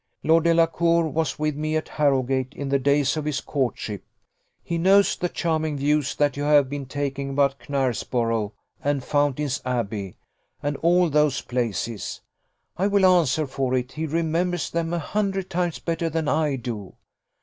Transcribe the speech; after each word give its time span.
Lord 0.23 0.45
Delacour 0.45 1.09
was 1.09 1.37
with 1.37 1.55
me 1.55 1.75
at 1.77 1.87
Harrowgate 1.87 2.55
in 2.55 2.69
the 2.69 2.79
days 2.79 3.15
of 3.17 3.25
his 3.25 3.39
courtship: 3.39 4.03
he 4.63 4.79
knows 4.79 5.15
the 5.15 5.29
charming 5.29 5.77
views 5.77 6.15
that 6.15 6.35
you 6.35 6.41
have 6.41 6.71
been 6.71 6.87
taking 6.87 7.29
about 7.29 7.59
Knaresborough 7.69 8.51
and 8.83 9.03
Fountain's 9.03 9.61
Abbey, 9.63 10.15
and 10.63 10.75
all 10.77 11.11
those 11.11 11.41
places. 11.41 12.21
I 12.77 12.87
will 12.87 13.05
answer 13.05 13.45
for 13.45 13.75
it, 13.75 13.91
he 13.91 14.07
remembers 14.07 14.71
them 14.71 14.91
a 14.91 14.97
hundred 14.97 15.51
times 15.51 15.77
better 15.77 16.09
than 16.09 16.27
I 16.27 16.55
do. 16.55 16.95